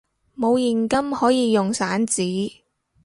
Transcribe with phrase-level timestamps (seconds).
[0.35, 2.61] 冇現金可以用散紙！